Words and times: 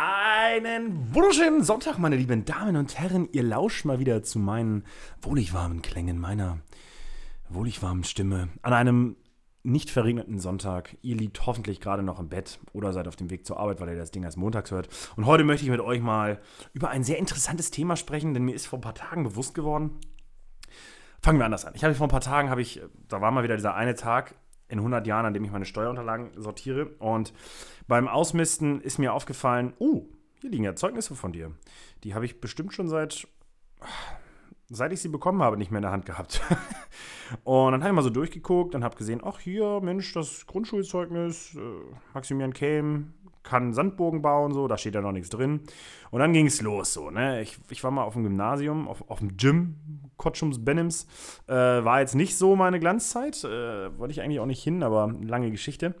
Einen 0.00 1.12
wunderschönen 1.12 1.64
Sonntag, 1.64 1.98
meine 1.98 2.14
lieben 2.14 2.44
Damen 2.44 2.76
und 2.76 2.96
Herren. 3.00 3.28
Ihr 3.32 3.42
lauscht 3.42 3.84
mal 3.84 3.98
wieder 3.98 4.22
zu 4.22 4.38
meinen 4.38 4.84
wohlig 5.20 5.52
warmen 5.54 5.82
Klängen 5.82 6.20
meiner 6.20 6.60
wohlig 7.48 7.82
warmen 7.82 8.04
Stimme 8.04 8.48
an 8.62 8.74
einem 8.74 9.16
nicht 9.64 9.90
verregneten 9.90 10.38
Sonntag. 10.38 10.96
Ihr 11.02 11.16
liegt 11.16 11.46
hoffentlich 11.46 11.80
gerade 11.80 12.04
noch 12.04 12.20
im 12.20 12.28
Bett 12.28 12.60
oder 12.72 12.92
seid 12.92 13.08
auf 13.08 13.16
dem 13.16 13.28
Weg 13.30 13.44
zur 13.44 13.58
Arbeit, 13.58 13.80
weil 13.80 13.88
ihr 13.88 13.96
das 13.96 14.12
Ding 14.12 14.22
erst 14.22 14.36
montags 14.36 14.70
hört. 14.70 14.88
Und 15.16 15.26
heute 15.26 15.42
möchte 15.42 15.64
ich 15.64 15.70
mit 15.72 15.80
euch 15.80 16.00
mal 16.00 16.40
über 16.74 16.90
ein 16.90 17.02
sehr 17.02 17.18
interessantes 17.18 17.72
Thema 17.72 17.96
sprechen, 17.96 18.34
denn 18.34 18.44
mir 18.44 18.54
ist 18.54 18.66
vor 18.68 18.78
ein 18.78 18.82
paar 18.82 18.94
Tagen 18.94 19.24
bewusst 19.24 19.52
geworden. 19.52 19.98
Fangen 21.22 21.40
wir 21.40 21.44
anders 21.44 21.64
an. 21.64 21.72
Ich 21.74 21.82
habe 21.82 21.96
vor 21.96 22.06
ein 22.06 22.10
paar 22.10 22.20
Tagen, 22.20 22.50
habe 22.50 22.62
ich, 22.62 22.80
da 23.08 23.20
war 23.20 23.32
mal 23.32 23.42
wieder 23.42 23.56
dieser 23.56 23.74
eine 23.74 23.96
Tag 23.96 24.36
in 24.68 24.78
100 24.78 25.06
Jahren, 25.06 25.26
an 25.26 25.34
dem 25.34 25.44
ich 25.44 25.50
meine 25.50 25.64
Steuerunterlagen 25.64 26.30
sortiere. 26.36 26.86
Und 26.98 27.32
beim 27.86 28.08
Ausmisten 28.08 28.80
ist 28.80 28.98
mir 28.98 29.12
aufgefallen, 29.12 29.72
uh, 29.80 30.06
hier 30.40 30.50
liegen 30.50 30.64
ja 30.64 30.74
Zeugnisse 30.74 31.14
von 31.14 31.32
dir. 31.32 31.52
Die 32.04 32.14
habe 32.14 32.24
ich 32.24 32.40
bestimmt 32.40 32.72
schon 32.72 32.88
seit 32.88 33.26
seit 34.70 34.92
ich 34.92 35.00
sie 35.00 35.08
bekommen 35.08 35.42
habe, 35.42 35.56
nicht 35.56 35.70
mehr 35.70 35.78
in 35.78 35.82
der 35.82 35.92
Hand 35.92 36.06
gehabt. 36.06 36.40
und 37.44 37.72
dann 37.72 37.82
habe 37.82 37.90
ich 37.90 37.96
mal 37.96 38.02
so 38.02 38.10
durchgeguckt 38.10 38.74
und 38.74 38.84
habe 38.84 38.96
gesehen, 38.96 39.20
ach 39.24 39.38
hier, 39.40 39.80
Mensch, 39.80 40.12
das 40.12 40.46
Grundschulzeugnis, 40.46 41.56
äh, 41.56 41.60
Maximilian 42.14 42.52
Kelm 42.52 43.14
kann 43.42 43.72
Sandburgen 43.72 44.20
bauen, 44.20 44.52
so, 44.52 44.68
da 44.68 44.76
steht 44.76 44.94
ja 44.94 45.00
noch 45.00 45.12
nichts 45.12 45.30
drin. 45.30 45.60
Und 46.10 46.20
dann 46.20 46.32
ging 46.34 46.46
es 46.46 46.60
los, 46.60 46.92
so, 46.92 47.10
ne. 47.10 47.40
Ich, 47.40 47.58
ich 47.70 47.82
war 47.82 47.90
mal 47.90 48.04
auf 48.04 48.12
dem 48.12 48.22
Gymnasium, 48.24 48.86
auf, 48.88 49.08
auf 49.08 49.20
dem 49.20 49.36
Gym, 49.38 49.76
Kotschums 50.18 50.64
Bennims. 50.64 51.06
Äh, 51.46 51.54
war 51.54 52.00
jetzt 52.00 52.14
nicht 52.14 52.36
so 52.36 52.56
meine 52.56 52.78
Glanzzeit, 52.78 53.42
äh, 53.44 53.98
wollte 53.98 54.12
ich 54.12 54.20
eigentlich 54.20 54.40
auch 54.40 54.46
nicht 54.46 54.62
hin, 54.62 54.82
aber 54.82 55.14
lange 55.22 55.50
Geschichte. 55.50 55.94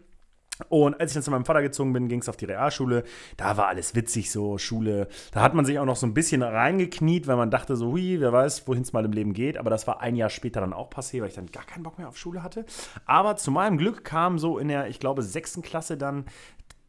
Und 0.68 1.00
als 1.00 1.12
ich 1.12 1.14
dann 1.14 1.22
zu 1.22 1.30
meinem 1.30 1.44
Vater 1.44 1.62
gezogen 1.62 1.92
bin, 1.92 2.08
ging 2.08 2.20
es 2.20 2.28
auf 2.28 2.36
die 2.36 2.46
Realschule. 2.46 3.04
Da 3.36 3.56
war 3.56 3.68
alles 3.68 3.94
witzig, 3.94 4.30
so 4.30 4.58
Schule. 4.58 5.08
Da 5.32 5.42
hat 5.42 5.54
man 5.54 5.64
sich 5.64 5.78
auch 5.78 5.84
noch 5.84 5.96
so 5.96 6.06
ein 6.06 6.14
bisschen 6.14 6.42
reingekniet, 6.42 7.26
weil 7.26 7.36
man 7.36 7.50
dachte 7.50 7.76
so, 7.76 7.92
hui, 7.92 8.20
wer 8.20 8.32
weiß, 8.32 8.66
wohin 8.66 8.82
es 8.82 8.92
mal 8.92 9.04
im 9.04 9.12
Leben 9.12 9.32
geht. 9.32 9.56
Aber 9.56 9.70
das 9.70 9.86
war 9.86 10.00
ein 10.00 10.16
Jahr 10.16 10.30
später 10.30 10.60
dann 10.60 10.72
auch 10.72 10.90
passiert, 10.90 11.22
weil 11.22 11.28
ich 11.28 11.36
dann 11.36 11.46
gar 11.46 11.64
keinen 11.64 11.82
Bock 11.82 11.98
mehr 11.98 12.08
auf 12.08 12.18
Schule 12.18 12.42
hatte. 12.42 12.64
Aber 13.06 13.36
zu 13.36 13.50
meinem 13.50 13.78
Glück 13.78 14.04
kam 14.04 14.38
so 14.38 14.58
in 14.58 14.68
der, 14.68 14.88
ich 14.88 15.00
glaube, 15.00 15.22
sechsten 15.22 15.62
Klasse 15.62 15.96
dann 15.96 16.24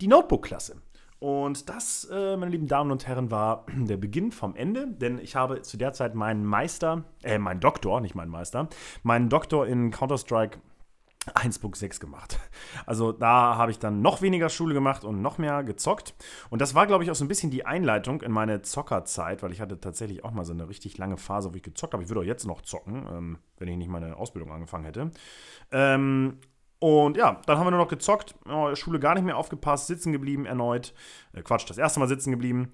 die 0.02 0.08
Notebook-Klasse. 0.08 0.78
Und 1.20 1.67
das, 1.67 2.08
äh, 2.09 2.38
meine 2.38 2.52
lieben 2.52 2.67
Damen 2.67 2.92
und 2.92 3.06
Herren, 3.06 3.30
war 3.30 3.66
der 3.76 3.98
Beginn 3.98 4.31
vom 4.31 4.56
Ende, 4.56 4.88
denn 4.88 5.20
ich 5.20 5.36
habe 5.36 5.61
zu 5.61 5.78
der 5.78 5.94
Zeit 5.94 6.16
meinen 6.16 6.45
Meister, 6.45 7.04
äh, 7.23 7.38
meinen 7.38 7.59
Doktor, 7.59 8.00
nicht 8.00 8.16
meinen 8.16 8.31
Meister, 8.31 8.70
meinen 9.04 9.30
Doktor 9.30 9.67
in 9.67 9.92
Counter-Strike 9.92 10.59
1.6 11.28 12.00
gemacht. 12.00 12.39
Also 12.86 13.12
da 13.12 13.56
habe 13.56 13.72
ich 13.72 13.80
dann 13.80 14.02
noch 14.02 14.22
weniger 14.22 14.50
Schule 14.50 14.73
gemacht 14.73 15.03
und 15.03 15.22
noch 15.22 15.38
mehr 15.38 15.64
gezockt. 15.64 16.16
Und 16.50 16.61
das 16.61 16.76
war, 16.76 16.88
glaube 16.88 17.03
ich, 17.03 17.11
auch 17.11 17.16
so 17.16 17.26
ein 17.26 17.28
bisschen 17.28 17.52
die 17.52 17.66
Einleitung 17.66 18.22
in 18.22 18.31
meine 18.31 18.61
Zockerzeit, 18.61 19.44
weil 19.44 19.52
ich 19.52 19.61
hatte 19.61 19.80
tatsächlich 19.80 20.23
auch 20.23 20.31
mal 20.31 20.45
so 20.45 20.53
eine 20.53 20.70
richtig 20.70 20.98
lange 20.98 21.17
Phase, 21.17 21.52
wo 21.52 21.56
ich 21.56 21.64
gezockt 21.64 21.94
habe. 21.94 22.03
Ich 22.03 22.09
würde 22.09 22.22
auch 22.22 22.26
jetzt 22.26 22.48
noch 22.48 22.61
zocken, 22.61 23.06
ähm, 23.11 23.38
wenn 23.58 23.67
ich 23.67 23.78
nicht 23.78 23.89
meine 23.89 24.16
Ausbildung 24.16 24.52
angefangen 24.52 24.86
hätte. 24.86 25.11
Ähm, 25.72 26.39
und 26.80 27.17
ja, 27.17 27.42
dann 27.45 27.58
haben 27.59 27.67
wir 27.67 27.72
nur 27.72 27.81
noch 27.81 27.89
gezockt, 27.89 28.36
oh, 28.48 28.73
Schule 28.76 29.00
gar 29.00 29.14
nicht 29.14 29.26
mehr 29.26 29.38
aufgepasst, 29.38 29.88
sitzen 29.88 30.14
geblieben 30.14 30.45
erneut. 30.45 30.94
Äh, 31.33 31.42
Quatsch, 31.42 31.70
das 31.70 31.78
erste 31.78 32.00
Mal 32.00 32.08
sitzen 32.08 32.31
geblieben. 32.31 32.72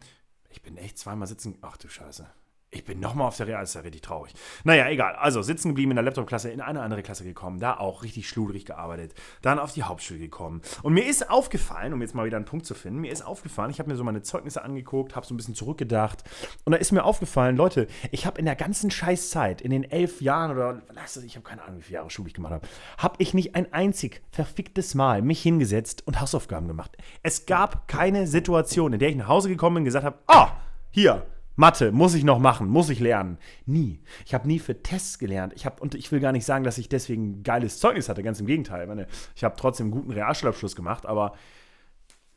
Ich 0.49 0.61
bin 0.61 0.77
echt 0.77 0.99
zweimal 0.99 1.27
sitzen. 1.27 1.57
Ach 1.61 1.77
du 1.77 1.89
Scheiße. 1.89 2.27
Ich 2.75 2.83
bin 2.83 2.99
nochmal 2.99 3.27
auf 3.27 3.37
der 3.37 3.47
Real, 3.47 3.63
ist 3.63 3.73
ja 3.73 3.81
richtig 3.81 4.01
traurig. 4.01 4.33
Naja, 4.65 4.89
egal. 4.89 5.15
Also 5.15 5.41
sitzen 5.41 5.69
geblieben 5.69 5.91
in 5.91 5.95
der 5.95 6.03
Laptop-Klasse, 6.03 6.49
in 6.49 6.59
eine 6.59 6.81
andere 6.81 7.03
Klasse 7.03 7.23
gekommen, 7.23 7.59
da 7.59 7.77
auch 7.77 8.03
richtig 8.03 8.27
schludrig 8.27 8.65
gearbeitet, 8.65 9.13
dann 9.41 9.59
auf 9.59 9.71
die 9.71 9.83
Hauptschule 9.83 10.19
gekommen. 10.19 10.61
Und 10.83 10.93
mir 10.93 11.05
ist 11.05 11.29
aufgefallen, 11.29 11.93
um 11.93 12.01
jetzt 12.01 12.15
mal 12.15 12.25
wieder 12.25 12.35
einen 12.35 12.45
Punkt 12.45 12.65
zu 12.65 12.75
finden, 12.75 12.99
mir 12.99 13.11
ist 13.11 13.25
aufgefallen, 13.25 13.71
ich 13.71 13.79
habe 13.79 13.89
mir 13.89 13.95
so 13.95 14.03
meine 14.03 14.21
Zeugnisse 14.23 14.61
angeguckt, 14.61 15.15
habe 15.15 15.25
so 15.25 15.33
ein 15.33 15.37
bisschen 15.37 15.55
zurückgedacht 15.55 16.23
und 16.65 16.73
da 16.73 16.77
ist 16.77 16.91
mir 16.91 17.05
aufgefallen, 17.05 17.55
Leute, 17.55 17.87
ich 18.11 18.25
habe 18.25 18.39
in 18.39 18.45
der 18.45 18.55
ganzen 18.55 18.91
Scheißzeit, 18.91 19.61
in 19.61 19.71
den 19.71 19.83
elf 19.83 20.21
Jahren 20.21 20.51
oder, 20.51 20.81
lass 20.93 21.15
es, 21.15 21.23
ich 21.23 21.35
habe 21.35 21.47
keine 21.47 21.63
Ahnung, 21.63 21.79
wie 21.79 21.83
viele 21.83 21.95
Jahre 21.95 22.09
Schule 22.09 22.27
ich 22.27 22.33
gemacht 22.33 22.53
habe, 22.53 22.67
habe 22.97 23.15
ich 23.19 23.33
nicht 23.33 23.55
ein 23.55 23.71
einzig 23.71 24.21
verficktes 24.31 24.95
Mal 24.95 25.21
mich 25.21 25.41
hingesetzt 25.41 26.05
und 26.05 26.19
Hausaufgaben 26.19 26.67
gemacht. 26.67 26.97
Es 27.23 27.45
gab 27.45 27.87
keine 27.87 28.27
Situation, 28.27 28.93
in 28.93 28.99
der 28.99 29.09
ich 29.09 29.15
nach 29.15 29.27
Hause 29.27 29.47
gekommen 29.47 29.75
bin 29.75 29.81
und 29.81 29.85
gesagt 29.85 30.05
habe, 30.05 30.19
ah, 30.27 30.51
hier, 30.91 31.25
Mathe 31.55 31.91
muss 31.91 32.13
ich 32.13 32.23
noch 32.23 32.39
machen, 32.39 32.67
muss 32.67 32.89
ich 32.89 32.99
lernen. 32.99 33.37
Nie. 33.65 34.01
Ich 34.25 34.33
habe 34.33 34.47
nie 34.47 34.59
für 34.59 34.81
Tests 34.81 35.19
gelernt. 35.19 35.53
Ich 35.55 35.65
habe 35.65 35.81
und 35.81 35.95
ich 35.95 36.11
will 36.11 36.19
gar 36.19 36.31
nicht 36.31 36.45
sagen, 36.45 36.63
dass 36.63 36.77
ich 36.77 36.89
deswegen 36.89 37.43
geiles 37.43 37.79
Zeugnis 37.79 38.09
hatte, 38.09 38.23
ganz 38.23 38.39
im 38.39 38.45
Gegenteil. 38.45 38.83
Ich, 38.83 38.87
meine, 38.87 39.07
ich 39.35 39.43
habe 39.43 39.55
trotzdem 39.57 39.85
einen 39.85 39.91
guten 39.91 40.11
Realschulabschluss 40.11 40.75
gemacht, 40.75 41.05
aber 41.05 41.33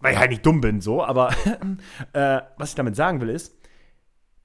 weil 0.01 0.13
ich 0.13 0.19
halt 0.19 0.31
nicht 0.31 0.47
dumm 0.47 0.61
bin, 0.61 0.81
so. 0.81 1.05
Aber 1.05 1.31
äh, 2.13 2.41
was 2.57 2.71
ich 2.71 2.75
damit 2.77 2.97
sagen 2.97 3.21
will 3.21 3.29
ist, 3.29 3.58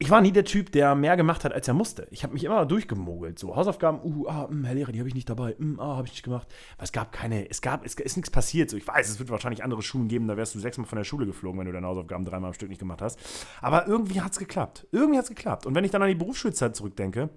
ich 0.03 0.09
war 0.09 0.19
nie 0.19 0.33
der 0.33 0.43
Typ, 0.43 0.69
der 0.73 0.95
mehr 0.95 1.15
gemacht 1.15 1.45
hat, 1.45 1.53
als 1.53 1.65
er 1.65 1.73
musste. 1.73 2.07
Ich 2.11 2.23
habe 2.23 2.33
mich 2.33 2.43
immer 2.43 2.65
durchgemogelt. 2.65 3.39
So, 3.39 3.55
Hausaufgaben, 3.55 4.01
uh, 4.03 4.27
ah, 4.27 4.41
mh, 4.41 4.49
hm, 4.49 4.63
Herr 4.65 4.75
Lehrer, 4.75 4.91
die 4.91 4.99
habe 4.99 5.07
ich 5.07 5.15
nicht 5.15 5.29
dabei. 5.29 5.55
Mh, 5.57 5.75
hm, 5.75 5.79
ah, 5.79 5.95
habe 5.95 6.07
ich 6.07 6.11
nicht 6.11 6.23
gemacht. 6.23 6.45
Aber 6.75 6.83
es 6.83 6.91
gab 6.91 7.13
keine, 7.13 7.49
es 7.49 7.61
gab, 7.61 7.85
es 7.85 7.93
ist 7.93 8.17
nichts 8.17 8.29
passiert. 8.29 8.69
So, 8.69 8.75
ich 8.75 8.85
weiß, 8.85 9.09
es 9.09 9.19
wird 9.19 9.29
wahrscheinlich 9.29 9.63
andere 9.63 9.81
Schulen 9.81 10.09
geben, 10.09 10.27
da 10.27 10.35
wärst 10.35 10.55
du 10.55 10.59
sechsmal 10.59 10.87
von 10.87 10.97
der 10.97 11.05
Schule 11.05 11.25
geflogen, 11.25 11.57
wenn 11.57 11.67
du 11.67 11.71
deine 11.71 11.87
Hausaufgaben 11.87 12.25
dreimal 12.25 12.49
am 12.49 12.53
Stück 12.53 12.67
nicht 12.67 12.79
gemacht 12.79 13.01
hast. 13.01 13.17
Aber 13.61 13.87
irgendwie 13.87 14.19
hat 14.19 14.33
es 14.33 14.39
geklappt. 14.39 14.87
Irgendwie 14.91 15.19
hat 15.19 15.23
es 15.23 15.29
geklappt. 15.29 15.65
Und 15.65 15.73
wenn 15.73 15.85
ich 15.85 15.91
dann 15.91 16.01
an 16.01 16.09
die 16.09 16.15
Berufsschulzeit 16.15 16.75
zurückdenke, 16.75 17.29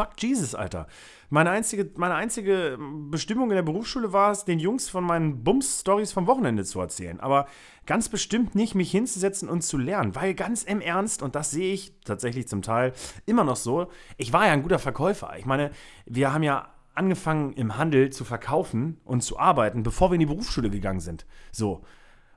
fuck 0.00 0.22
Jesus, 0.22 0.54
Alter. 0.54 0.86
Meine 1.28 1.50
einzige, 1.50 1.90
meine 1.96 2.14
einzige 2.14 2.78
Bestimmung 3.10 3.50
in 3.50 3.56
der 3.56 3.62
Berufsschule 3.62 4.14
war 4.14 4.32
es, 4.32 4.46
den 4.46 4.58
Jungs 4.58 4.88
von 4.88 5.04
meinen 5.04 5.44
Bums-Stories 5.44 6.12
vom 6.12 6.26
Wochenende 6.26 6.64
zu 6.64 6.80
erzählen. 6.80 7.20
Aber 7.20 7.46
ganz 7.84 8.08
bestimmt 8.08 8.54
nicht, 8.54 8.74
mich 8.74 8.90
hinzusetzen 8.90 9.50
und 9.50 9.60
zu 9.60 9.76
lernen. 9.76 10.14
Weil 10.14 10.32
ganz 10.32 10.62
im 10.62 10.80
Ernst, 10.80 11.22
und 11.22 11.34
das 11.34 11.50
sehe 11.50 11.74
ich 11.74 11.92
tatsächlich 12.04 12.48
zum 12.48 12.62
Teil 12.62 12.94
immer 13.26 13.44
noch 13.44 13.56
so, 13.56 13.88
ich 14.16 14.32
war 14.32 14.46
ja 14.46 14.52
ein 14.52 14.62
guter 14.62 14.78
Verkäufer. 14.78 15.34
Ich 15.38 15.44
meine, 15.44 15.70
wir 16.06 16.32
haben 16.32 16.42
ja 16.42 16.70
angefangen 16.94 17.52
im 17.52 17.76
Handel 17.76 18.10
zu 18.10 18.24
verkaufen 18.24 19.00
und 19.04 19.22
zu 19.22 19.38
arbeiten, 19.38 19.82
bevor 19.82 20.10
wir 20.10 20.14
in 20.14 20.20
die 20.20 20.26
Berufsschule 20.26 20.70
gegangen 20.70 21.00
sind. 21.00 21.26
So. 21.52 21.82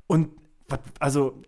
Und 0.05 0.31
also 0.99 1.41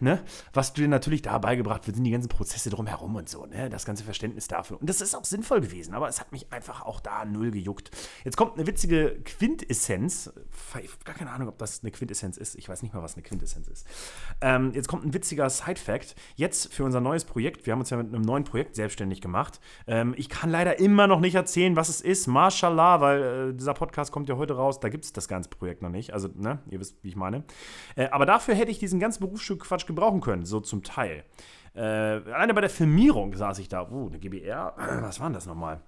ne, 0.00 0.22
was 0.52 0.72
dir 0.72 0.88
natürlich 0.88 1.22
da 1.22 1.38
beigebracht 1.38 1.86
wird, 1.86 1.96
sind 1.96 2.04
die 2.04 2.10
ganzen 2.10 2.28
Prozesse 2.28 2.70
drumherum 2.70 3.16
und 3.16 3.28
so, 3.28 3.46
ne, 3.46 3.68
das 3.70 3.84
ganze 3.84 4.04
Verständnis 4.04 4.48
dafür. 4.48 4.80
Und 4.80 4.88
das 4.88 5.00
ist 5.00 5.14
auch 5.14 5.24
sinnvoll 5.24 5.60
gewesen, 5.60 5.94
aber 5.94 6.08
es 6.08 6.20
hat 6.20 6.32
mich 6.32 6.52
einfach 6.52 6.82
auch 6.82 7.00
da 7.00 7.24
null 7.24 7.50
gejuckt. 7.50 7.90
Jetzt 8.24 8.36
kommt 8.36 8.54
eine 8.54 8.66
witzige 8.66 9.20
Quintessenz. 9.24 10.32
Ich 10.82 10.90
habe 10.90 11.04
gar 11.04 11.14
keine 11.14 11.30
Ahnung, 11.30 11.48
ob 11.48 11.58
das 11.58 11.82
eine 11.82 11.90
Quintessenz 11.90 12.36
ist. 12.36 12.54
Ich 12.56 12.68
weiß 12.68 12.82
nicht 12.82 12.94
mal, 12.94 13.02
was 13.02 13.14
eine 13.14 13.22
Quintessenz 13.22 13.68
ist. 13.68 13.86
Ähm, 14.40 14.72
jetzt 14.74 14.88
kommt 14.88 15.04
ein 15.04 15.14
witziger 15.14 15.48
Side-Fact. 15.50 16.14
Jetzt 16.36 16.72
für 16.72 16.84
unser 16.84 17.00
neues 17.00 17.24
Projekt, 17.24 17.66
wir 17.66 17.72
haben 17.72 17.80
uns 17.80 17.90
ja 17.90 17.96
mit 17.96 18.08
einem 18.08 18.22
neuen 18.22 18.44
Projekt 18.44 18.76
selbstständig 18.76 19.20
gemacht. 19.20 19.60
Ähm, 19.86 20.14
ich 20.16 20.28
kann 20.28 20.50
leider 20.50 20.78
immer 20.78 21.06
noch 21.06 21.20
nicht 21.20 21.34
erzählen, 21.34 21.76
was 21.76 21.88
es 21.88 22.00
ist. 22.00 22.26
Mashallah, 22.26 23.00
weil 23.00 23.22
äh, 23.22 23.54
dieser 23.54 23.74
Podcast 23.74 24.12
kommt 24.12 24.28
ja 24.28 24.36
heute 24.36 24.54
raus. 24.54 24.80
Da 24.80 24.88
gibt 24.88 25.04
es 25.04 25.12
das 25.12 25.28
ganze 25.28 25.48
Projekt 25.48 25.82
noch 25.82 25.90
nicht. 25.90 26.12
Also, 26.12 26.28
ne, 26.34 26.60
ihr 26.70 26.80
wisst, 26.80 27.02
wie 27.02 27.08
ich 27.08 27.16
meine. 27.16 27.44
Äh, 27.96 28.08
aber 28.08 28.26
dafür 28.26 28.54
hätte 28.54 28.70
ich 28.70 28.78
diesen 28.78 29.00
ganzen 29.00 29.20
Berufsstück 29.20 29.63
Quatsch 29.64 29.86
gebrauchen 29.86 30.20
können, 30.20 30.44
so 30.44 30.60
zum 30.60 30.82
Teil. 30.82 31.24
Äh, 31.74 31.80
alleine 31.80 32.54
bei 32.54 32.60
der 32.60 32.70
Filmierung 32.70 33.34
saß 33.34 33.58
ich 33.58 33.68
da, 33.68 33.90
uh, 33.90 34.08
eine 34.08 34.18
GBR, 34.18 34.74
was 35.02 35.18
war 35.18 35.26
denn 35.26 35.34
das 35.34 35.46
nochmal? 35.46 35.80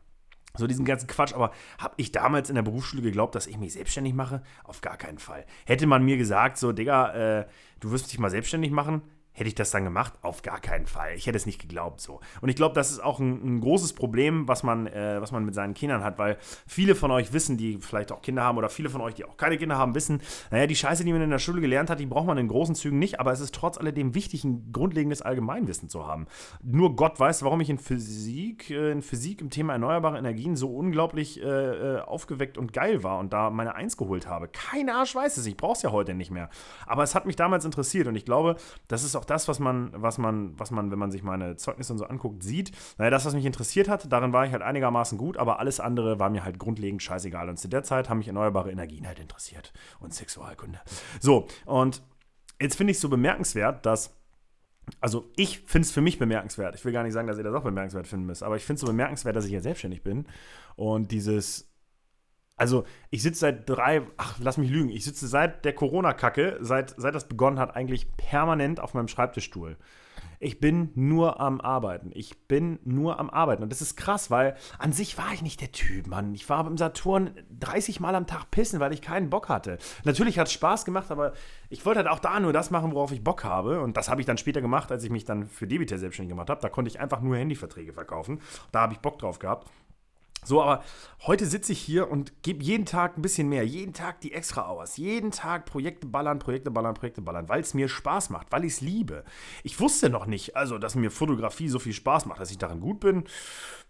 So 0.57 0.67
diesen 0.67 0.85
ganzen 0.85 1.07
Quatsch, 1.07 1.35
aber 1.35 1.53
habe 1.79 1.95
ich 1.99 2.13
damals 2.13 2.49
in 2.49 2.55
der 2.55 2.63
Berufsschule 2.63 3.03
geglaubt, 3.03 3.35
dass 3.35 3.47
ich 3.47 3.59
mich 3.59 3.75
selbstständig 3.75 4.15
mache? 4.15 4.43
Auf 4.65 4.81
gar 4.81 4.97
keinen 4.97 5.19
Fall. 5.19 5.45
Hätte 5.67 5.87
man 5.87 6.03
mir 6.05 6.17
gesagt, 6.17 6.57
so, 6.57 6.73
Digga, 6.73 7.41
äh, 7.41 7.47
du 7.81 7.91
wirst 7.91 8.11
dich 8.11 8.19
mal 8.19 8.31
selbstständig 8.31 8.71
machen, 8.71 9.03
Hätte 9.37 9.49
ich 9.49 9.55
das 9.55 9.71
dann 9.71 9.85
gemacht? 9.85 10.15
Auf 10.23 10.41
gar 10.41 10.61
keinen 10.61 10.87
Fall. 10.87 11.13
Ich 11.15 11.27
hätte 11.27 11.37
es 11.37 11.45
nicht 11.45 11.61
geglaubt 11.61 12.01
so. 12.01 12.21
Und 12.41 12.49
ich 12.49 12.57
glaube, 12.57 12.75
das 12.75 12.91
ist 12.91 13.05
auch 13.05 13.21
ein, 13.21 13.57
ein, 13.57 13.61
großes 13.61 13.93
Problem, 13.93 14.49
was 14.49 14.63
man, 14.63 14.87
äh, 14.87 15.21
was 15.21 15.31
man 15.31 15.45
mit 15.45 15.55
seinen 15.55 15.75
Kindern 15.75 16.03
hat, 16.03 16.19
weil 16.19 16.39
viele 16.67 16.95
von 16.95 17.11
euch 17.11 17.35
wissen, 17.35 17.59
die 17.59 17.77
vielleicht 17.77 18.13
auch 18.13 18.23
Kinder 18.23 18.45
haben 18.45 18.57
oder 18.57 18.71
viele 18.71 18.89
von 18.89 19.03
euch, 19.03 19.13
die 19.13 19.27
auch 19.27 19.37
keine 19.37 19.59
Kinder 19.59 19.77
haben, 19.77 19.95
wissen, 19.95 20.23
naja, 20.51 20.67
die 20.67 20.75
Scheiße, 20.75 21.05
die 21.05 21.13
man 21.13 21.21
in 21.21 21.29
der 21.29 21.39
Schule 21.39 21.61
gelernt 21.61 21.91
hat, 21.91 22.01
die 22.01 22.07
braucht 22.07 22.27
man 22.27 22.39
in 22.39 22.49
großen 22.49 22.75
Zügen 22.75 22.99
nicht, 22.99 23.21
aber 23.21 23.31
es 23.31 23.41
ist 23.41 23.55
trotz 23.55 23.77
alledem 23.77 24.15
wichtig, 24.15 24.43
ein 24.45 24.73
grundlegendes 24.73 25.21
Allgemeinwissen 25.21 25.91
zu 25.91 26.07
haben. 26.07 26.29
Nur 26.63 26.97
Gott 26.97 27.21
weiß, 27.21 27.43
warum 27.43 27.61
ich 27.61 27.69
in 27.69 27.79
Physik, 27.79 28.71
äh, 28.71 28.91
in 28.91 29.03
Physik 29.03 29.43
im 29.43 29.51
Thema 29.51 29.75
erneuerbare 29.75 30.17
Energien 30.17 30.57
so 30.57 30.75
unglaublich 30.75 31.43
äh, 31.43 31.47
äh 31.47 32.01
aufgeweckt 32.01 32.57
und 32.57 32.73
geil 32.73 33.03
war 33.03 33.19
und 33.19 33.35
da 33.35 33.51
meine 33.51 33.75
Eins 33.75 33.99
geholt 33.99 34.27
habe. 34.27 34.49
Kein 34.49 34.89
Arsch 34.89 35.15
weiß 35.15 35.37
es, 35.37 35.45
ich 35.45 35.59
brauche 35.59 35.75
es 35.75 35.83
ja 35.83 35.93
heute 35.93 36.15
nicht 36.15 36.31
mehr. 36.31 36.49
Aber 36.87 37.03
es 37.03 37.15
hat 37.15 37.27
mich 37.27 37.37
damals 37.37 37.67
interessiert 37.67 38.07
und 38.07 38.17
ich 38.17 38.25
glaube, 38.25 38.57
das 38.89 39.05
ist 39.05 39.15
auch 39.15 39.26
das, 39.27 39.49
was 39.49 39.59
man, 39.59 39.91
was 39.95 40.19
man, 40.19 40.59
was 40.59 40.71
man, 40.71 40.91
wenn 40.91 40.99
man 40.99 41.11
sich 41.11 41.23
meine 41.23 41.57
Zeugnisse 41.57 41.93
und 41.93 41.99
so 41.99 42.07
anguckt, 42.07 42.43
sieht. 42.43 42.73
Naja, 42.99 43.11
das, 43.11 43.25
was 43.25 43.35
mich 43.35 43.45
interessiert 43.45 43.89
hat, 43.89 44.11
darin 44.11 44.33
war 44.33 44.47
ich 44.47 44.53
halt 44.53 44.63
einigermaßen 44.63 45.19
gut, 45.19 45.37
aber 45.37 45.59
alles 45.59 45.81
andere 45.81 46.19
war 46.19 46.31
mir 46.31 46.45
halt 46.45 46.59
grundlegend 46.59 47.03
scheißegal. 47.03 47.49
Und 47.49 47.59
zu 47.59 47.69
der 47.69 47.83
Zeit 47.83 48.09
haben 48.09 48.19
mich 48.19 48.29
erneuerbare 48.29 48.71
Energien 48.71 49.07
halt 49.07 49.19
interessiert 49.19 49.73
und 50.01 50.15
Sexualkunde. 50.15 50.81
So, 51.21 51.47
und 51.65 52.03
jetzt 52.61 52.77
finde 52.77 52.93
ich 52.93 52.97
es 52.97 53.01
so 53.01 53.09
bemerkenswert, 53.09 53.85
dass 53.87 54.15
also 55.01 55.31
ich 55.37 55.61
finde 55.61 55.87
es 55.87 55.93
für 55.93 56.01
mich 56.01 56.19
bemerkenswert. 56.19 56.77
Ich 56.77 56.85
will 56.85 56.93
gar 56.93 57.03
nicht 57.03 57.13
sagen, 57.13 57.27
dass 57.27 57.39
ihr 57.39 57.45
das 57.45 57.55
auch 57.55 57.65
bemerkenswert 57.65 58.07
finden 58.07 58.27
müsst, 58.27 58.43
aber 58.43 58.57
ich 58.57 58.65
finde 58.65 58.77
es 58.77 58.81
so 58.83 58.87
bemerkenswert, 58.87 59.35
dass 59.35 59.45
ich 59.45 59.53
ja 59.53 59.61
selbstständig 59.61 60.03
bin 60.03 60.27
und 60.77 61.11
dieses 61.11 61.69
Also, 62.57 62.85
ich 63.11 63.23
sitze 63.23 63.41
seit 63.41 63.69
drei, 63.69 64.03
ach, 64.17 64.39
lass 64.41 64.57
mich 64.57 64.71
lügen, 64.71 64.89
ich 64.89 65.05
sitze 65.05 65.29
seit 65.29 65.67
der 65.67 65.75
Corona-Kacke, 65.75 66.57
seit, 66.61 66.95
seit 66.97 67.15
das 67.15 67.29
begonnen 67.29 67.59
hat, 67.59 67.77
eigentlich 67.77 68.17
permanent 68.17 68.81
auf 68.81 68.95
meinem 68.95 69.09
Schreibtischstuhl. 69.09 69.77
Ich 70.39 70.61
bin 70.61 70.91
nur 70.95 71.41
am 71.41 71.61
Arbeiten. 71.61 72.11
Ich 72.15 72.47
bin 72.47 72.79
nur 72.85 73.19
am 73.19 73.31
Arbeiten. 73.31 73.63
Und 73.63 73.71
das 73.73 73.81
ist 73.81 73.97
krass, 73.97 74.31
weil 74.31 74.57
an 74.79 74.93
sich 74.93 75.17
war 75.19 75.33
ich 75.33 75.43
nicht 75.43 75.61
der 75.61 75.73
Typ, 75.73 76.07
Mann. 76.07 76.35
Ich 76.35 76.49
war 76.49 76.67
im 76.67 76.77
Saturn 76.77 77.31
30 77.59 78.01
Mal 78.01 78.15
am 78.15 78.27
Tag 78.27 78.51
pissen, 78.51 78.81
weil 78.81 78.93
ich 78.93 79.03
keinen 79.03 79.31
Bock 79.31 79.49
hatte. 79.49 79.79
Natürlich 80.05 80.39
hat 80.39 80.49
es 80.49 80.53
Spaß 80.53 80.85
gemacht, 80.85 81.11
aber 81.11 81.33
ich 81.71 81.85
wollte 81.87 82.01
halt 82.01 82.09
auch 82.09 82.19
da 82.19 82.39
nur 82.41 82.53
das 82.53 82.71
machen, 82.71 82.93
worauf 82.93 83.13
ich 83.13 83.25
Bock 83.25 83.45
habe. 83.45 83.81
Und 83.81 83.97
das 83.97 84.09
habe 84.09 84.21
ich 84.21 84.27
dann 84.27 84.39
später 84.39 84.61
gemacht, 84.61 84.93
als 84.93 85.05
ich 85.05 85.11
mich 85.11 85.25
dann 85.25 85.47
für 85.47 85.67
Debiter 85.67 85.99
selbstständig 85.99 86.31
gemacht 86.31 86.51
habe. 86.51 86.61
Da 86.61 86.69
konnte 86.69 86.91
ich 86.91 87.01
einfach 87.01 87.21
nur 87.21 87.37
Handyverträge 87.37 87.93
verkaufen. 87.93 88.41
Da 88.73 88.83
habe 88.83 88.93
ich 88.93 88.99
Bock 89.01 89.19
drauf 89.19 89.39
gehabt. 89.39 89.71
So, 90.47 90.63
aber 90.63 90.85
heute 91.27 91.45
sitze 91.45 91.73
ich 91.73 91.81
hier 91.81 92.09
und 92.09 92.45
gebe 92.45 92.63
jeden 92.63 92.87
Tag 92.87 93.19
ein 93.19 93.23
bisschen 93.23 93.49
mehr, 93.49 93.67
jeden 93.67 93.93
Tag 93.93 94.21
die 94.21 94.33
extra 94.33 94.71
Hours, 94.71 94.97
jeden 94.97 95.33
Tag 95.33 95.67
Projekte 95.67 96.07
ballern, 96.07 96.39
Projekte 96.39 96.71
ballern, 96.71 96.95
Projekte 96.95 97.21
ballern, 97.21 97.49
weil 97.49 97.63
es 97.63 97.75
mir 97.75 97.89
Spaß 97.89 98.31
macht, 98.31 98.53
weil 98.53 98.65
ich 98.65 98.75
es 98.75 98.81
liebe. 98.81 99.25
Ich 99.65 99.81
wusste 99.81 100.09
noch 100.09 100.27
nicht, 100.27 100.55
also, 100.55 100.79
dass 100.79 100.95
mir 100.95 101.11
Fotografie 101.11 101.69
so 101.69 101.81
viel 101.81 101.93
Spaß 101.93 102.27
macht, 102.27 102.39
dass 102.41 102.53
ich 102.53 102.59
darin 102.59 102.81
gut 102.81 103.01
bin. 103.01 103.25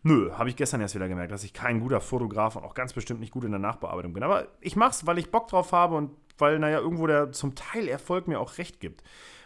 Nö, 0.02 0.32
habe 0.32 0.48
ich 0.48 0.56
gestern 0.56 0.80
erst 0.80 0.94
wieder 0.94 1.08
gemerkt, 1.08 1.30
dass 1.30 1.44
ich 1.44 1.52
kein 1.52 1.80
guter 1.80 2.00
Fotograf 2.00 2.56
und 2.56 2.64
auch 2.64 2.74
ganz 2.74 2.94
bestimmt 2.94 3.20
nicht 3.20 3.32
gut 3.32 3.44
in 3.44 3.50
der 3.50 3.60
Nachbearbeitung 3.60 4.14
bin. 4.14 4.22
Aber 4.22 4.48
ich 4.62 4.76
mache 4.76 4.92
es, 4.92 5.06
weil 5.06 5.18
ich 5.18 5.30
Bock 5.30 5.48
drauf 5.48 5.72
habe 5.72 5.94
und 5.94 6.12
weil, 6.38 6.58
naja, 6.58 6.78
irgendwo 6.78 7.06
der 7.06 7.32
zum 7.32 7.54
Teil 7.54 7.86
Erfolg 7.86 8.28
mir 8.28 8.40
auch 8.40 8.56
recht 8.56 8.80
gibt. 8.80 9.02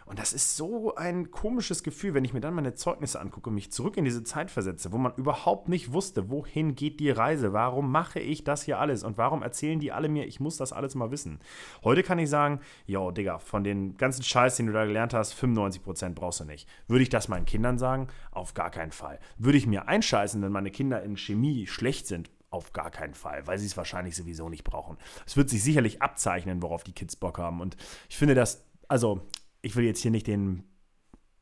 Und 0.06 0.19
das 0.19 0.32
ist 0.32 0.56
so 0.56 0.94
ein 0.94 1.31
komisches 1.31 1.82
Gefühl, 1.82 2.14
wenn 2.14 2.25
ich 2.25 2.32
mir 2.32 2.41
dann 2.41 2.55
meine 2.55 2.75
Zeugnisse 2.75 3.20
angucke 3.20 3.50
und 3.50 3.55
mich 3.55 3.70
zurück 3.70 3.97
in 3.97 4.05
diese 4.05 4.25
Zeit 4.25 4.50
versetze, 4.50 4.93
wo 4.93 4.99
man 4.99 5.14
überhaupt 5.17 5.69
nicht 5.69 5.93
wusste, 5.93 6.31
wohin 6.31 6.75
geht 6.75 7.00
die 7.00 7.11
Reise, 7.11 7.52
warum 7.52 7.91
mache 7.91 8.20
ich 8.20 8.44
das 8.44 8.62
hier 8.62 8.79
alles 8.79 9.02
und 9.05 9.19
warum 9.19 9.43
erzählen 9.43 9.79
die 9.79 9.93
alle 9.93 10.08
mir, 10.08 10.26
ich 10.26 10.41
muss 10.41 10.56
das 10.56 10.73
alles 10.73 10.94
mal 10.94 11.11
wissen. 11.11 11.38
Heute 11.85 12.02
kann 12.02 12.19
ich 12.19 12.29
sagen, 12.29 12.61
yo, 12.87 13.11
Digga, 13.11 13.38
von 13.38 13.64
den 13.64 13.97
ganzen 13.97 14.23
Scheiß, 14.23 14.56
den 14.56 14.67
du 14.67 14.73
da 14.73 14.85
gelernt 14.85 15.14
hast, 15.14 15.35
95% 15.35 16.14
brauchst 16.14 16.41
du 16.41 16.44
nicht. 16.44 16.69
Würde 16.88 17.03
ich 17.03 17.08
das 17.08 17.29
meinen 17.29 17.46
Kindern 17.46 17.79
sagen? 17.79 18.08
Auf 18.32 18.55
gar 18.55 18.70
keinen 18.70 18.93
Fall. 18.93 19.19
Würde 19.38 19.58
ich 19.58 19.67
mir 19.67 19.88
einscheißen, 19.88 20.43
wenn 20.43 20.53
meine 20.53 20.70
Kinder 20.70 21.03
in 21.03 21.17
Chemie 21.17 21.67
schlecht 21.67 22.06
sind? 22.06 22.31
Auf 22.50 22.73
gar 22.73 22.91
keinen 22.91 23.14
Fall, 23.14 23.46
weil 23.46 23.58
sie 23.61 23.67
es 23.67 23.76
wahrscheinlich 23.76 24.17
sowieso 24.17 24.49
nicht 24.49 24.64
brauchen. 24.64 24.96
Es 25.25 25.37
wird 25.37 25.49
sich 25.49 25.62
sicherlich 25.62 26.03
abzeichnen, 26.03 26.62
worauf 26.62 26.82
die 26.82 26.93
Kids 26.93 27.14
Bock 27.14 27.38
haben. 27.38 27.61
Und 27.61 27.76
ich 28.08 28.17
finde 28.17 28.35
das, 28.35 28.64
also 28.88 29.20
ich 29.62 29.76
will 29.76 29.84
jetzt 29.84 30.00
hier 30.00 30.10
nicht 30.10 30.26
den 30.26 30.64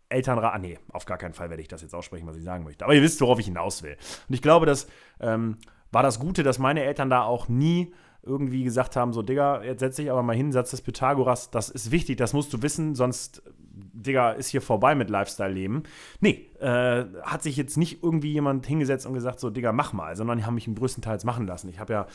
Elternrat, 0.08 0.54
ah, 0.54 0.58
nee, 0.58 0.78
auf 0.92 1.04
gar 1.04 1.18
keinen 1.18 1.34
Fall 1.34 1.50
werde 1.50 1.62
ich 1.62 1.68
das 1.68 1.82
jetzt 1.82 1.94
aussprechen, 1.94 2.26
was 2.26 2.36
ich 2.36 2.44
sagen 2.44 2.64
möchte. 2.64 2.84
Aber 2.84 2.94
ihr 2.94 3.02
wisst, 3.02 3.20
worauf 3.20 3.38
ich 3.38 3.46
hinaus 3.46 3.82
will. 3.82 3.96
Und 4.28 4.34
ich 4.34 4.42
glaube, 4.42 4.64
das 4.64 4.88
ähm, 5.20 5.58
war 5.92 6.02
das 6.02 6.18
Gute, 6.18 6.42
dass 6.42 6.58
meine 6.58 6.82
Eltern 6.82 7.10
da 7.10 7.22
auch 7.22 7.48
nie 7.48 7.92
irgendwie 8.22 8.64
gesagt 8.64 8.96
haben, 8.96 9.12
so, 9.12 9.22
Digga, 9.22 9.62
jetzt 9.62 9.80
setz 9.80 9.96
dich 9.96 10.10
aber 10.10 10.22
mal 10.22 10.36
hin, 10.36 10.52
Satz 10.52 10.70
des 10.70 10.82
Pythagoras, 10.82 11.50
das 11.50 11.68
ist 11.68 11.90
wichtig, 11.90 12.16
das 12.16 12.32
musst 12.32 12.52
du 12.52 12.62
wissen, 12.62 12.94
sonst, 12.94 13.42
Digga, 13.70 14.32
ist 14.32 14.48
hier 14.48 14.60
vorbei 14.60 14.94
mit 14.94 15.08
Lifestyle-Leben. 15.08 15.84
Nee, 16.20 16.50
äh, 16.60 17.04
hat 17.22 17.42
sich 17.42 17.56
jetzt 17.56 17.76
nicht 17.76 18.02
irgendwie 18.02 18.32
jemand 18.32 18.66
hingesetzt 18.66 19.06
und 19.06 19.14
gesagt, 19.14 19.40
so, 19.40 19.50
Digga, 19.50 19.72
mach 19.72 19.92
mal, 19.92 20.16
sondern 20.16 20.38
die 20.38 20.44
haben 20.44 20.54
mich 20.54 20.66
im 20.66 20.74
größten 20.74 21.02
Teils 21.02 21.24
machen 21.24 21.46
lassen. 21.46 21.68
Ich 21.68 21.78
habe 21.78 21.92
ja 21.92 22.06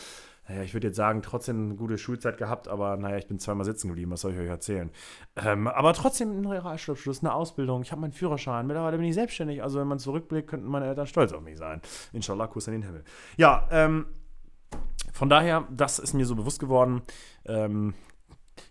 naja, 0.48 0.64
ich 0.64 0.74
würde 0.74 0.88
jetzt 0.88 0.98
sagen, 0.98 1.22
trotzdem 1.22 1.66
eine 1.66 1.76
gute 1.76 1.98
Schulzeit 1.98 2.38
gehabt, 2.38 2.68
aber 2.68 2.98
naja, 2.98 3.18
ich 3.18 3.28
bin 3.28 3.40
zweimal 3.40 3.66
sitzen 3.66 3.88
geblieben, 3.88 4.12
was 4.12 4.22
soll 4.22 4.34
ich 4.34 4.40
euch 4.40 4.48
erzählen? 4.48 4.92
Ähm, 5.36 5.68
aber 5.68 5.94
trotzdem 5.94 6.42
ein 6.42 6.46
Realschulabschluss, 6.46 7.22
eine 7.22 7.34
Ausbildung, 7.34 7.82
ich 7.82 7.92
habe 7.92 8.02
meinen 8.02 8.12
Führerschein, 8.12 8.68
mittlerweile 8.68 8.98
bin 8.98 9.06
ich 9.06 9.16
selbstständig, 9.16 9.64
also 9.64 9.80
wenn 9.80 9.88
man 9.88 10.00
zurückblickt, 10.00 10.50
könnten 10.50 10.68
meine 10.68 10.88
Eltern 10.88 11.08
stolz 11.08 11.32
auf 11.32 11.42
mich 11.42 11.58
sein. 11.58 11.82
Inshallah, 12.12 12.48
Kuss 12.48 12.68
in 12.68 12.74
den 12.74 12.84
Himmel. 12.84 13.04
Ja, 13.38 13.68
ähm, 13.72 14.08
von 15.14 15.30
daher, 15.30 15.68
das 15.72 16.00
ist 16.00 16.14
mir 16.14 16.26
so 16.26 16.36
bewusst 16.36 16.60
geworden. 16.60 17.04
Ähm, 17.46 17.94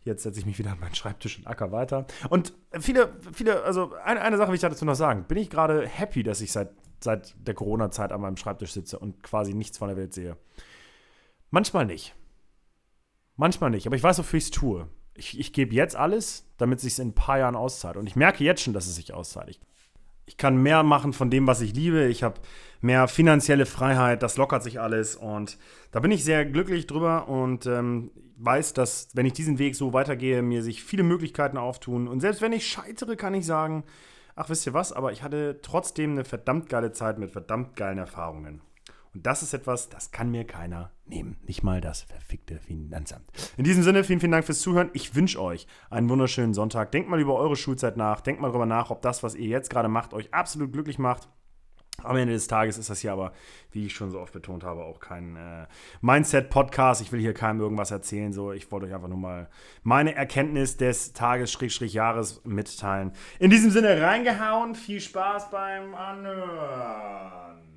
Jetzt 0.04 0.22
setze 0.22 0.40
ich 0.40 0.46
mich 0.46 0.58
wieder 0.58 0.72
an 0.72 0.80
meinen 0.80 0.94
Schreibtisch 0.94 1.38
und 1.38 1.46
acker 1.46 1.72
weiter. 1.72 2.06
Und 2.28 2.54
viele, 2.80 3.12
viele, 3.32 3.62
also 3.62 3.92
eine, 4.04 4.20
eine 4.20 4.36
Sache 4.36 4.48
will 4.48 4.54
ich 4.54 4.60
dazu 4.60 4.84
noch 4.84 4.94
sagen. 4.94 5.24
Bin 5.24 5.38
ich 5.38 5.50
gerade 5.50 5.86
happy, 5.86 6.22
dass 6.22 6.40
ich 6.40 6.52
seit, 6.52 6.70
seit 7.00 7.34
der 7.36 7.54
Corona-Zeit 7.54 8.12
an 8.12 8.20
meinem 8.20 8.36
Schreibtisch 8.36 8.72
sitze 8.72 8.98
und 8.98 9.22
quasi 9.22 9.54
nichts 9.54 9.78
von 9.78 9.88
der 9.88 9.96
Welt 9.96 10.12
sehe? 10.12 10.36
Manchmal 11.52 11.84
nicht. 11.84 12.14
Manchmal 13.36 13.70
nicht, 13.70 13.86
aber 13.86 13.94
ich 13.94 14.02
weiß, 14.02 14.18
wofür 14.18 14.38
ich 14.38 14.44
es 14.44 14.50
tue. 14.50 14.88
Ich, 15.14 15.38
ich 15.38 15.52
gebe 15.52 15.74
jetzt 15.74 15.94
alles, 15.94 16.46
damit 16.56 16.78
es 16.78 16.84
sich 16.84 16.98
in 16.98 17.08
ein 17.08 17.14
paar 17.14 17.38
Jahren 17.38 17.56
auszahlt. 17.56 17.98
Und 17.98 18.06
ich 18.06 18.16
merke 18.16 18.42
jetzt 18.42 18.62
schon, 18.62 18.72
dass 18.72 18.86
es 18.86 18.96
sich 18.96 19.12
auszahlt. 19.12 19.50
Ich, 19.50 19.60
ich 20.24 20.38
kann 20.38 20.56
mehr 20.56 20.82
machen 20.82 21.12
von 21.12 21.28
dem, 21.28 21.46
was 21.46 21.60
ich 21.60 21.74
liebe. 21.74 22.06
Ich 22.06 22.22
habe 22.22 22.40
mehr 22.80 23.06
finanzielle 23.06 23.66
Freiheit. 23.66 24.22
Das 24.22 24.38
lockert 24.38 24.62
sich 24.62 24.80
alles. 24.80 25.14
Und 25.14 25.58
da 25.90 26.00
bin 26.00 26.10
ich 26.10 26.24
sehr 26.24 26.46
glücklich 26.46 26.86
drüber 26.86 27.28
und 27.28 27.66
ähm, 27.66 28.10
weiß, 28.38 28.72
dass, 28.72 29.10
wenn 29.12 29.26
ich 29.26 29.34
diesen 29.34 29.58
Weg 29.58 29.76
so 29.76 29.92
weitergehe, 29.92 30.40
mir 30.40 30.62
sich 30.62 30.82
viele 30.82 31.02
Möglichkeiten 31.02 31.58
auftun. 31.58 32.08
Und 32.08 32.20
selbst 32.20 32.40
wenn 32.40 32.54
ich 32.54 32.66
scheitere, 32.66 33.16
kann 33.16 33.34
ich 33.34 33.44
sagen, 33.44 33.84
ach, 34.36 34.48
wisst 34.48 34.66
ihr 34.66 34.72
was, 34.72 34.94
aber 34.94 35.12
ich 35.12 35.22
hatte 35.22 35.60
trotzdem 35.60 36.12
eine 36.12 36.24
verdammt 36.24 36.70
geile 36.70 36.92
Zeit 36.92 37.18
mit 37.18 37.30
verdammt 37.30 37.76
geilen 37.76 37.98
Erfahrungen. 37.98 38.62
Und 39.14 39.26
das 39.26 39.42
ist 39.42 39.52
etwas, 39.52 39.88
das 39.88 40.10
kann 40.10 40.30
mir 40.30 40.44
keiner 40.44 40.90
nehmen. 41.04 41.36
Nicht 41.46 41.62
mal 41.62 41.80
das 41.80 42.02
verfickte 42.02 42.58
Finanzamt. 42.58 43.30
In 43.56 43.64
diesem 43.64 43.82
Sinne, 43.82 44.04
vielen, 44.04 44.20
vielen 44.20 44.32
Dank 44.32 44.46
fürs 44.46 44.60
Zuhören. 44.60 44.90
Ich 44.94 45.14
wünsche 45.14 45.40
euch 45.40 45.66
einen 45.90 46.08
wunderschönen 46.08 46.54
Sonntag. 46.54 46.92
Denkt 46.92 47.10
mal 47.10 47.20
über 47.20 47.36
eure 47.36 47.56
Schulzeit 47.56 47.96
nach. 47.96 48.20
Denkt 48.22 48.40
mal 48.40 48.48
darüber 48.48 48.66
nach, 48.66 48.90
ob 48.90 49.02
das, 49.02 49.22
was 49.22 49.34
ihr 49.34 49.48
jetzt 49.48 49.68
gerade 49.68 49.88
macht, 49.88 50.14
euch 50.14 50.32
absolut 50.32 50.72
glücklich 50.72 50.98
macht. 50.98 51.28
Am 52.02 52.16
Ende 52.16 52.32
des 52.32 52.48
Tages 52.48 52.78
ist 52.78 52.90
das 52.90 53.00
hier 53.00 53.12
aber, 53.12 53.32
wie 53.70 53.86
ich 53.86 53.94
schon 53.94 54.10
so 54.10 54.18
oft 54.18 54.32
betont 54.32 54.64
habe, 54.64 54.82
auch 54.82 54.98
kein 54.98 55.36
äh, 55.36 55.66
Mindset-Podcast. 56.00 57.00
Ich 57.02 57.12
will 57.12 57.20
hier 57.20 57.34
keinem 57.34 57.60
irgendwas 57.60 57.90
erzählen. 57.90 58.32
So, 58.32 58.52
ich 58.52 58.72
wollte 58.72 58.86
euch 58.86 58.94
einfach 58.94 59.08
nur 59.08 59.18
mal 59.18 59.48
meine 59.82 60.14
Erkenntnis 60.14 60.76
des 60.76 61.12
Tages-Jahres 61.12 62.42
mitteilen. 62.44 63.12
In 63.38 63.50
diesem 63.50 63.70
Sinne 63.70 64.00
reingehauen. 64.00 64.74
Viel 64.74 65.00
Spaß 65.00 65.50
beim 65.50 65.94
Anhören. 65.94 67.71